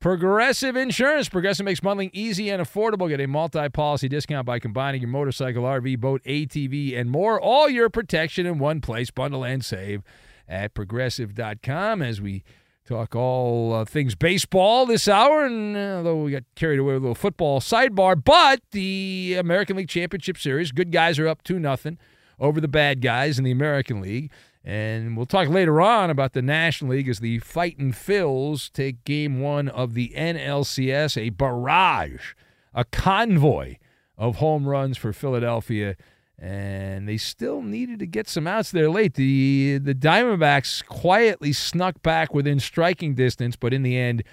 [0.00, 1.28] Progressive Insurance.
[1.28, 3.08] Progressive makes bundling easy and affordable.
[3.08, 7.40] Get a multi policy discount by combining your motorcycle, RV, boat, ATV, and more.
[7.40, 9.12] All your protection in one place.
[9.12, 10.02] Bundle and save
[10.48, 12.42] at progressive.com as we
[12.84, 15.44] talk all uh, things baseball this hour.
[15.46, 19.76] And uh, although we got carried away with a little football sidebar, but the American
[19.76, 21.98] League Championship Series, good guys are up 2 nothing
[22.40, 24.30] over the bad guys in the American League.
[24.64, 29.40] And we'll talk later on about the National League as the Fightin' Phils take game
[29.40, 32.32] one of the NLCS, a barrage,
[32.72, 33.76] a convoy
[34.16, 35.96] of home runs for Philadelphia.
[36.38, 39.14] And they still needed to get some outs there late.
[39.14, 44.24] The the Diamondbacks quietly snuck back within striking distance, but in the end,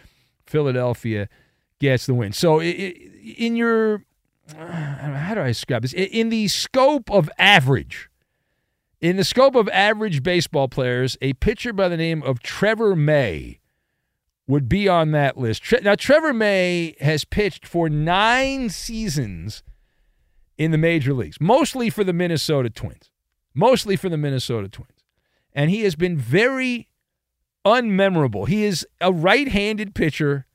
[0.45, 1.29] Philadelphia
[1.79, 2.31] gets the win.
[2.31, 4.03] So, in your
[4.57, 5.93] uh, how do I describe this?
[5.93, 8.09] In the scope of average,
[9.01, 13.59] in the scope of average baseball players, a pitcher by the name of Trevor May
[14.47, 15.63] would be on that list.
[15.63, 19.63] Tre- now, Trevor May has pitched for nine seasons
[20.57, 23.09] in the major leagues, mostly for the Minnesota Twins.
[23.53, 25.03] Mostly for the Minnesota Twins.
[25.53, 26.87] And he has been very
[27.65, 28.47] unmemorable.
[28.47, 30.45] He is a right handed pitcher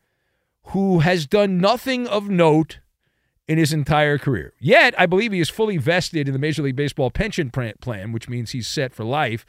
[0.69, 2.79] who has done nothing of note
[3.49, 4.53] in his entire career.
[4.59, 8.29] Yet, I believe he is fully vested in the Major League Baseball pension plan, which
[8.29, 9.47] means he's set for life.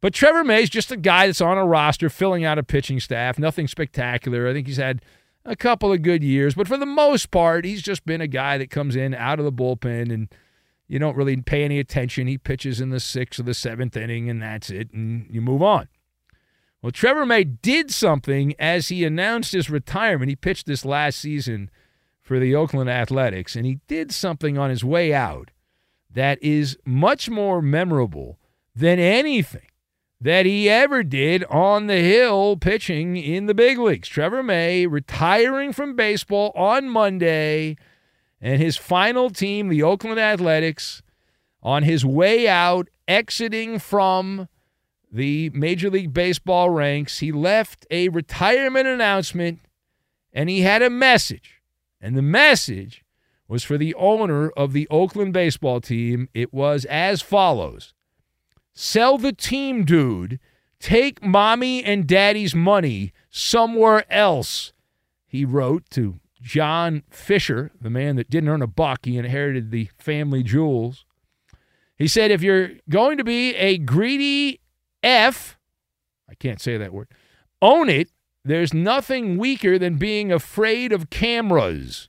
[0.00, 3.00] But Trevor May is just a guy that's on a roster filling out a pitching
[3.00, 3.38] staff.
[3.38, 4.48] Nothing spectacular.
[4.48, 5.02] I think he's had
[5.44, 8.56] a couple of good years, but for the most part, he's just been a guy
[8.58, 10.28] that comes in out of the bullpen and
[10.88, 12.26] you don't really pay any attention.
[12.26, 15.62] He pitches in the sixth or the seventh inning, and that's it, and you move
[15.62, 15.88] on.
[16.82, 20.28] Well, Trevor May did something as he announced his retirement.
[20.28, 21.70] He pitched this last season
[22.24, 25.50] for the Oakland Athletics, and he did something on his way out
[26.10, 28.38] that is much more memorable
[28.74, 29.68] than anything
[30.20, 34.08] that he ever did on the hill pitching in the big leagues.
[34.08, 37.76] Trevor May retiring from baseball on Monday,
[38.40, 41.02] and his final team, the Oakland Athletics,
[41.62, 44.48] on his way out, exiting from
[45.12, 49.60] the Major League Baseball ranks, he left a retirement announcement
[50.32, 51.53] and he had a message.
[52.04, 53.02] And the message
[53.48, 56.28] was for the owner of the Oakland baseball team.
[56.34, 57.94] It was as follows
[58.74, 60.38] Sell the team, dude.
[60.78, 64.74] Take mommy and daddy's money somewhere else,
[65.26, 69.06] he wrote to John Fisher, the man that didn't earn a buck.
[69.06, 71.06] He inherited the family jewels.
[71.96, 74.60] He said, if you're going to be a greedy
[75.02, 75.56] F,
[76.28, 77.08] I can't say that word,
[77.62, 78.10] own it.
[78.44, 82.08] There's nothing weaker than being afraid of cameras.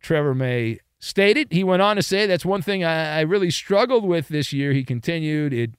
[0.00, 1.52] Trevor May stated.
[1.52, 4.72] He went on to say, That's one thing I, I really struggled with this year.
[4.72, 5.74] He continued, It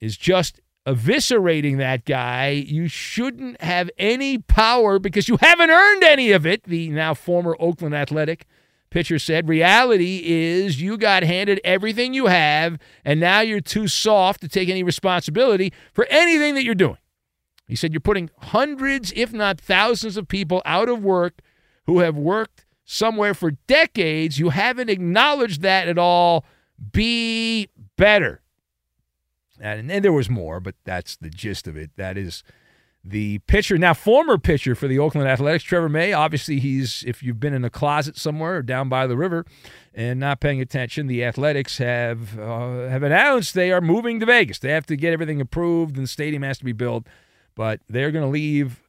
[0.00, 2.50] is just eviscerating that guy.
[2.50, 7.56] You shouldn't have any power because you haven't earned any of it, the now former
[7.58, 8.46] Oakland Athletic
[8.90, 9.48] pitcher said.
[9.48, 14.68] Reality is you got handed everything you have, and now you're too soft to take
[14.68, 16.98] any responsibility for anything that you're doing.
[17.70, 21.40] He said you're putting hundreds, if not thousands, of people out of work
[21.86, 24.40] who have worked somewhere for decades.
[24.40, 26.44] You haven't acknowledged that at all.
[26.92, 28.42] Be better.
[29.60, 31.92] And, and there was more, but that's the gist of it.
[31.96, 32.42] That is
[33.04, 36.12] the pitcher, now former pitcher for the Oakland Athletics, Trevor May.
[36.12, 39.46] Obviously, he's, if you've been in a closet somewhere or down by the river
[39.94, 44.58] and not paying attention, the Athletics have, uh, have announced they are moving to Vegas.
[44.58, 47.06] They have to get everything approved and the stadium has to be built,
[47.60, 48.88] but they're going to leave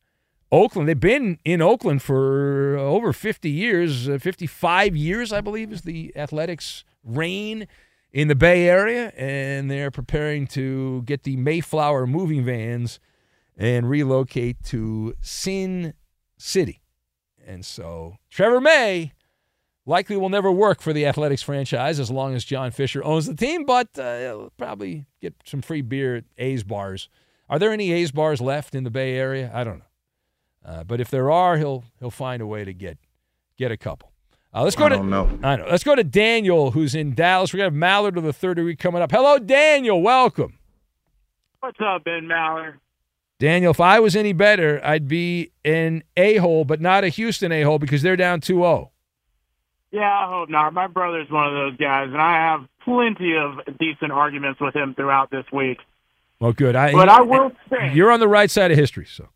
[0.49, 0.87] Oakland.
[0.87, 6.13] They've been in Oakland for over 50 years, uh, 55 years, I believe, is the
[6.15, 7.67] Athletics' reign
[8.13, 13.01] in the Bay Area, and they're preparing to get the Mayflower moving vans
[13.57, 15.93] and relocate to Sin
[16.37, 16.81] City.
[17.45, 19.11] And so Trevor May
[19.85, 23.35] likely will never work for the Athletics franchise as long as John Fisher owns the
[23.35, 27.09] team, but uh, probably get some free beer at A's bars.
[27.51, 29.51] Are there any A's bars left in the Bay Area?
[29.53, 29.85] I don't know.
[30.65, 32.97] Uh, but if there are, he'll he'll find a way to get
[33.57, 34.11] get a couple.
[34.53, 35.37] Uh, let's go I to don't know.
[35.43, 35.65] I know.
[35.69, 37.53] Let's go to Daniel, who's in Dallas.
[37.53, 39.11] We're gonna have Maller of the third degree coming up.
[39.11, 40.01] Hello, Daniel.
[40.01, 40.59] Welcome,
[41.59, 42.75] What's up, Ben Maller?
[43.37, 43.71] Daniel.
[43.71, 47.63] If I was any better, I'd be an a hole, but not a Houston a
[47.63, 48.89] hole because they're down 2-0.
[49.91, 50.73] Yeah, I hope not.
[50.73, 54.93] My brother's one of those guys, and I have plenty of decent arguments with him
[54.95, 55.79] throughout this week.
[56.41, 56.75] Well, good.
[56.75, 59.05] I, But I will say- you're on the right side of history.
[59.05, 59.29] So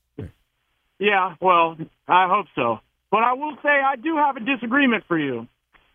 [0.97, 1.77] Yeah, well,
[2.07, 2.79] I hope so.
[3.11, 5.47] But I will say I do have a disagreement for you.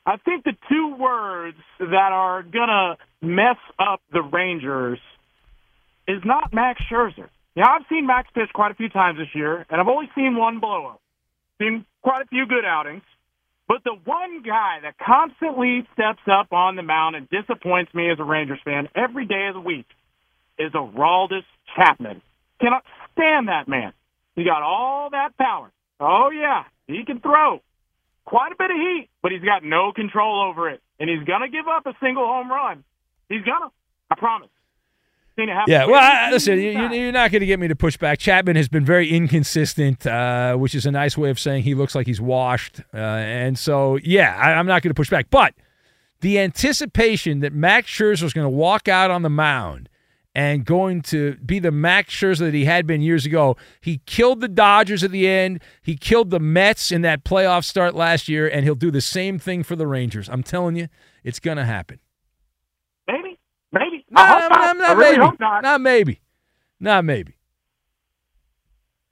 [0.06, 5.00] I think the two words that are gonna mess up the Rangers
[6.06, 7.28] is not Max Scherzer.
[7.56, 10.36] Now I've seen Max pitch quite a few times this year, and I've only seen
[10.36, 11.00] one blow up.
[11.58, 13.02] Seen quite a few good outings.
[13.66, 18.20] But the one guy that constantly steps up on the mound and disappoints me as
[18.20, 19.86] a Rangers fan every day of the week
[20.60, 21.44] is Aroldis
[21.74, 22.20] Chapman.
[22.60, 23.92] Cannot stand that man.
[24.36, 25.72] He got all that power.
[25.98, 27.60] Oh yeah, he can throw
[28.24, 31.48] quite a bit of heat, but he's got no control over it, and he's gonna
[31.48, 32.84] give up a single home run.
[33.28, 33.70] He's gonna.
[34.10, 34.50] I promise.
[35.36, 37.76] Seen it happen Yeah, well, I, listen, you, you're not going to get me to
[37.76, 38.18] push back.
[38.18, 41.94] Chapman has been very inconsistent, uh, which is a nice way of saying he looks
[41.94, 42.80] like he's washed.
[42.92, 45.30] Uh, and so, yeah, I, I'm not going to push back.
[45.30, 45.54] But
[46.20, 49.88] the anticipation that Max Scherzer is going to walk out on the mound
[50.40, 54.40] and going to be the Max Scherzer that he had been years ago, he killed
[54.40, 55.60] the Dodgers at the end.
[55.82, 59.38] He killed the Mets in that playoff start last year, and he'll do the same
[59.38, 60.30] thing for the Rangers.
[60.30, 60.88] I'm telling you,
[61.24, 61.98] it's going to happen.
[63.06, 63.38] Maybe,
[63.70, 64.06] maybe.
[64.08, 64.76] No, I hope not.
[64.78, 65.24] Not I really maybe.
[65.26, 65.62] hope not.
[65.62, 66.20] Not maybe.
[66.80, 67.34] Not maybe.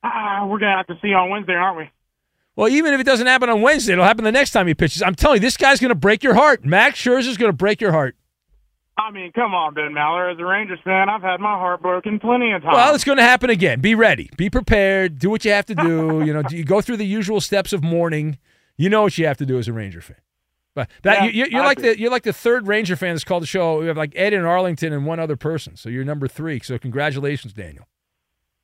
[0.02, 1.90] Ah, we're gonna have to see on Wednesday, aren't we?
[2.56, 5.02] Well, even if it doesn't happen on Wednesday, it'll happen the next time he pitches.
[5.02, 6.64] I'm telling you, this guy's going to break your heart.
[6.64, 8.16] Max Scherzer's going to break your heart.
[8.98, 10.32] I mean, come on, Ben Maller.
[10.32, 12.74] As a Rangers fan, I've had my heart broken plenty of times.
[12.74, 13.80] Well, it's going to happen again.
[13.80, 14.28] Be ready.
[14.36, 15.20] Be prepared.
[15.20, 16.22] Do what you have to do.
[16.24, 18.38] you know, you go through the usual steps of mourning.
[18.76, 20.16] You know what you have to do as a Ranger fan.
[20.74, 23.42] But that Yeah, you, I like the you're like the third Ranger fan that's called
[23.42, 23.80] the show.
[23.80, 25.76] We have like Ed in Arlington and one other person.
[25.76, 26.60] So you're number three.
[26.60, 27.86] So congratulations, Daniel.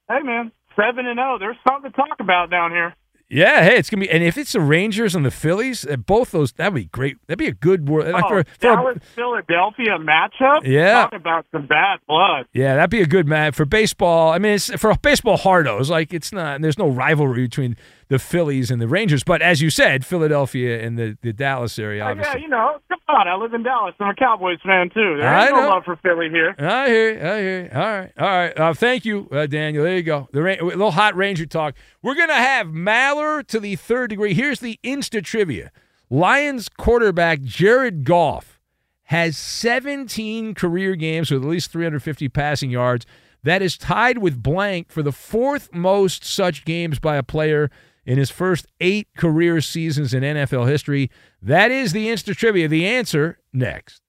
[0.09, 1.39] Hey, man, seven and zero.
[1.39, 2.95] There's something to talk about down here.
[3.29, 6.31] Yeah, hey, it's gonna be, and if it's the Rangers and the Phillies, uh, both
[6.31, 7.17] those, that'd be great.
[7.27, 7.89] That'd be a good.
[7.89, 10.61] Like oh, for, for Dallas Philadelphia matchup.
[10.65, 11.03] Yeah.
[11.03, 12.47] talk about some bad blood.
[12.53, 14.33] yeah, that'd be a good match for baseball.
[14.33, 15.89] I mean, it's for baseball hardos.
[15.89, 16.61] Like it's not.
[16.61, 17.77] There's no rivalry between
[18.15, 19.25] the Phillies and the Rangers.
[19.25, 22.33] But as you said, Philadelphia and the, the Dallas area, Oh, obviously.
[22.41, 23.27] yeah, you know, come on.
[23.27, 23.93] I live in Dallas.
[23.99, 25.17] I'm a Cowboys fan too.
[25.19, 26.55] There I ain't no love for Philly here.
[26.57, 27.19] I hear you.
[27.29, 27.71] I hear you.
[27.75, 28.13] All right.
[28.17, 28.59] All right.
[28.61, 29.83] Uh, thank you, uh, Daniel.
[29.83, 30.29] There you go.
[30.33, 31.75] The ra- a little hot Ranger talk.
[32.03, 34.33] We're going to have Maller to the third degree.
[34.33, 35.73] Here's the Insta trivia
[36.09, 38.61] Lions quarterback Jared Goff
[39.09, 43.05] has 17 career games with at least 350 passing yards.
[43.43, 47.71] That is tied with blank for the fourth most such games by a player
[48.07, 51.11] in his first eight career seasons in NFL history.
[51.43, 52.69] That is the Insta trivia.
[52.69, 54.01] The answer next.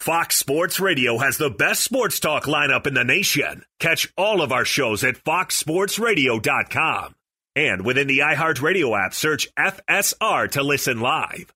[0.00, 3.64] Fox Sports Radio has the best sports talk lineup in the nation.
[3.78, 7.14] Catch all of our shows at foxsportsradio.com.
[7.56, 11.53] And within the iHeartRadio app, search FSR to listen live.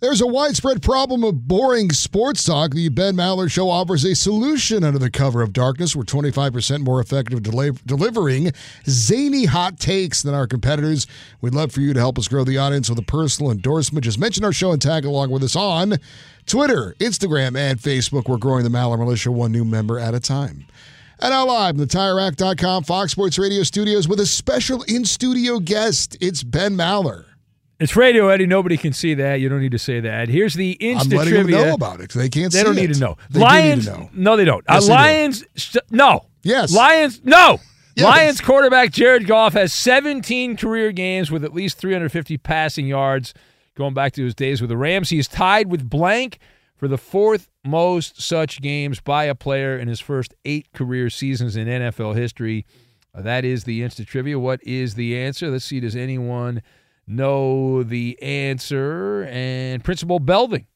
[0.00, 2.70] There's a widespread problem of boring sports talk.
[2.70, 5.96] The Ben Maller Show offers a solution under the cover of darkness.
[5.96, 8.52] We're 25% more effective deli- delivering
[8.86, 11.08] zany hot takes than our competitors.
[11.40, 14.04] We'd love for you to help us grow the audience with a personal endorsement.
[14.04, 15.96] Just mention our show and tag along with us on
[16.46, 18.28] Twitter, Instagram, and Facebook.
[18.28, 20.66] We're growing the Maller Militia one new member at a time.
[21.18, 26.16] And now live in the TireRack.com Fox Sports Radio studios with a special in-studio guest.
[26.20, 27.24] It's Ben Maller.
[27.80, 28.46] It's radio, Eddie.
[28.46, 29.36] Nobody can see that.
[29.36, 30.28] You don't need to say that.
[30.28, 31.56] Here's the Insta trivia I'm letting trivia.
[31.58, 32.10] them know about it.
[32.10, 32.94] They can't They don't need it.
[32.94, 33.16] to know.
[33.30, 33.84] They do need Lions.
[33.86, 34.10] to know.
[34.12, 34.64] No, they don't.
[34.68, 34.92] Yes, uh, they.
[34.94, 35.44] Lions.
[35.56, 36.26] st- no.
[36.42, 36.72] Yes.
[36.74, 37.20] Lions.
[37.24, 37.58] No.
[37.94, 38.04] Yes.
[38.04, 43.32] Lions quarterback Jared Goff has 17 career games with at least 350 passing yards,
[43.76, 45.10] going back to his days with the Rams.
[45.10, 46.38] He is tied with blank
[46.76, 51.56] for the fourth most such games by a player in his first eight career seasons
[51.56, 52.66] in NFL history.
[53.14, 54.38] Uh, that is the instant trivia.
[54.38, 55.48] What is the answer?
[55.50, 55.80] Let's see.
[55.80, 56.62] Does anyone
[57.08, 59.24] know the answer?
[59.24, 60.66] And Principal Belding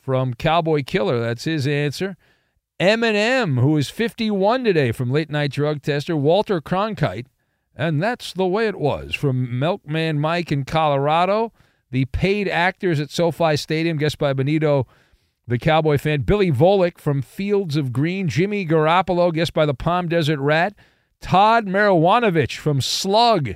[0.00, 1.20] from Cowboy Killer.
[1.20, 2.16] That's his answer.
[2.78, 7.26] Eminem, who is 51 today from late night drug tester, Walter Cronkite,
[7.74, 11.52] and that's the way it was from Milkman Mike in Colorado.
[11.90, 14.86] The paid actors at SoFi Stadium, guessed by Benito,
[15.46, 16.22] the Cowboy fan.
[16.22, 18.28] Billy Volek from Fields of Green.
[18.28, 20.74] Jimmy Garoppolo, guessed by the Palm Desert Rat.
[21.20, 23.54] Todd Marijuanovich from Slug,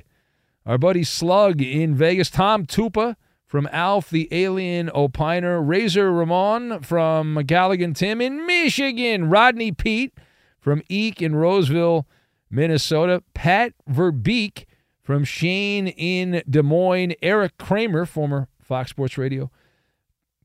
[0.65, 2.29] our buddy Slug in Vegas.
[2.29, 5.61] Tom Tupa from Alf the Alien Opiner.
[5.65, 9.29] Razor Ramon from Galligan Tim in Michigan.
[9.29, 10.13] Rodney Peete
[10.59, 12.07] from Eek in Roseville,
[12.49, 13.23] Minnesota.
[13.33, 14.65] Pat Verbeek
[15.01, 17.15] from Shane in Des Moines.
[17.21, 19.51] Eric Kramer, former Fox Sports Radio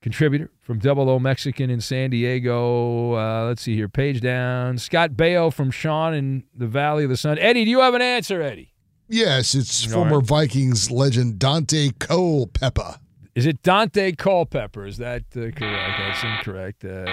[0.07, 3.15] contributor from Double O Mexican in San Diego.
[3.15, 3.89] Uh, let's see here.
[3.89, 4.79] Page down.
[4.79, 7.39] Scott Baio from Sean in the Valley of the Sun.
[7.39, 8.73] Eddie, do you have an answer, Eddie?
[9.09, 10.27] Yes, it's All former right.
[10.27, 12.97] Vikings legend Dante Culpepper.
[13.35, 14.87] Is it Dante Culpepper?
[14.87, 15.99] Is that uh, correct?
[15.99, 16.85] That's incorrect.
[16.85, 17.05] Uh,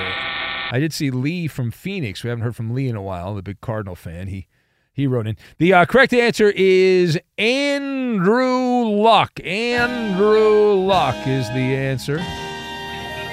[0.72, 2.24] I did see Lee from Phoenix.
[2.24, 4.28] We haven't heard from Lee in a while, the big Cardinal fan.
[4.28, 4.48] He
[4.94, 5.38] he wrote in.
[5.58, 9.40] The uh, correct answer is Andrew Luck.
[9.44, 12.20] Andrew Luck is the answer.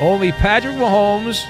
[0.00, 1.44] Only Patrick Mahomes,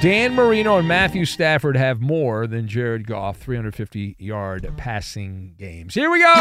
[0.00, 5.92] Dan Marino, and Matthew Stafford have more than Jared Goff, 350 yard passing games.
[5.92, 6.32] Here we go.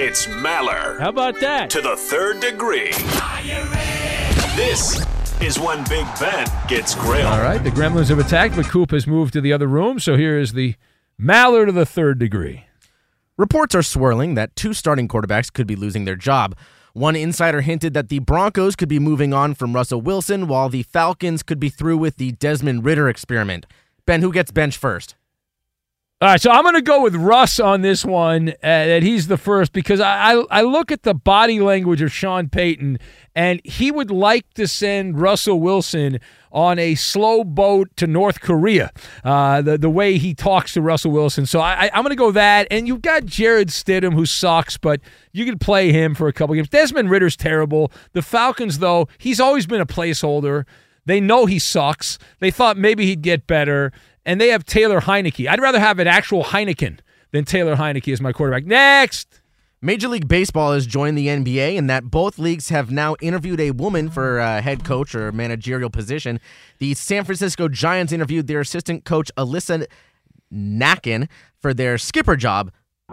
[0.00, 0.98] It's Maller.
[0.98, 1.68] How about that?
[1.70, 2.92] To the third degree.
[4.56, 5.04] This
[5.42, 7.26] is when Big Ben gets grilled.
[7.26, 10.00] All right, the Gremlins have attacked, but Coop has moved to the other room.
[10.00, 10.76] So here is the
[11.20, 12.64] Maller of the third degree.
[13.36, 16.56] Reports are swirling that two starting quarterbacks could be losing their job.
[16.96, 20.84] One insider hinted that the Broncos could be moving on from Russell Wilson, while the
[20.84, 23.66] Falcons could be through with the Desmond Ridder experiment.
[24.06, 25.16] Ben, who gets benched first?
[26.24, 28.48] All right, so I'm going to go with Russ on this one.
[28.48, 32.10] Uh, that he's the first because I, I I look at the body language of
[32.10, 32.98] Sean Payton,
[33.34, 36.18] and he would like to send Russell Wilson
[36.50, 38.90] on a slow boat to North Korea.
[39.22, 42.16] Uh, the the way he talks to Russell Wilson, so I, I I'm going to
[42.16, 42.68] go that.
[42.70, 45.02] And you've got Jarrett Stidham who sucks, but
[45.32, 46.70] you can play him for a couple games.
[46.70, 47.92] Desmond Ridder's terrible.
[48.14, 50.64] The Falcons, though, he's always been a placeholder.
[51.04, 52.18] They know he sucks.
[52.38, 53.92] They thought maybe he'd get better,
[54.26, 55.48] and they have Taylor Heinicke.
[55.48, 56.98] I'd rather have an actual Heineken
[57.32, 58.64] than Taylor Heinicke as my quarterback.
[58.64, 59.40] Next.
[59.82, 63.70] Major League Baseball has joined the NBA, and that both leagues have now interviewed a
[63.72, 66.40] woman for a head coach or managerial position.
[66.78, 69.86] The San Francisco Giants interviewed their assistant coach Alyssa
[70.50, 71.28] Nakken
[71.60, 72.72] for their skipper job.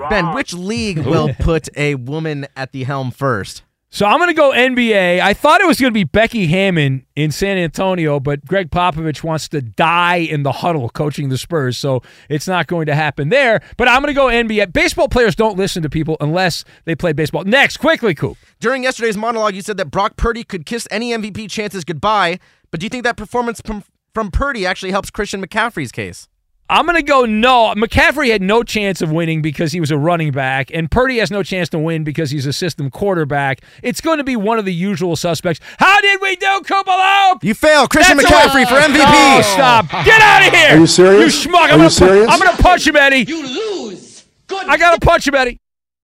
[0.09, 3.64] Ben, which league will put a woman at the helm first?
[3.94, 5.20] So I'm going to go NBA.
[5.20, 9.22] I thought it was going to be Becky Hammon in San Antonio, but Gregg Popovich
[9.22, 13.28] wants to die in the huddle coaching the Spurs, so it's not going to happen
[13.28, 13.60] there.
[13.76, 14.72] But I'm going to go NBA.
[14.72, 17.44] Baseball players don't listen to people unless they play baseball.
[17.44, 18.38] Next, quickly, Coop.
[18.62, 22.39] During yesterday's monologue, you said that Brock Purdy could kiss any MVP chances goodbye,
[22.72, 23.84] but do you think that performance from,
[24.14, 26.30] from Purdy actually helps Christian McCaffrey's case?
[26.72, 27.74] I'm going to go no.
[27.76, 31.30] McCaffrey had no chance of winning because he was a running back, and Purdy has
[31.30, 33.59] no chance to win because he's a system quarterback.
[33.84, 35.59] It's going to be one of the usual suspects.
[35.80, 37.43] How did we do, Kupalo?
[37.43, 37.88] You fail.
[37.89, 39.03] Christian That's McCaffrey a- for MVP.
[39.05, 39.89] Oh, stop.
[40.05, 40.69] Get out of here.
[40.69, 41.43] Are you serious?
[41.45, 41.55] You schmuck.
[41.55, 42.30] Are I'm you gonna pu- serious?
[42.32, 43.26] I'm going to punch him, Eddie.
[43.28, 44.26] You lose.
[44.47, 44.65] Good.
[44.67, 45.59] I got to punch him, Eddie.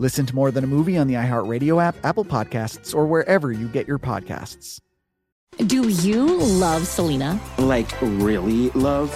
[0.00, 3.68] Listen to More Than a Movie on the iHeartRadio app, Apple Podcasts, or wherever you
[3.68, 4.80] get your podcasts.
[5.66, 7.38] Do you love Selena?
[7.58, 9.14] Like, really love?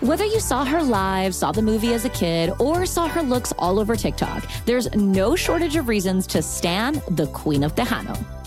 [0.00, 3.52] Whether you saw her live, saw the movie as a kid, or saw her looks
[3.60, 8.18] all over TikTok, there's no shortage of reasons to stan the Queen of Tejano.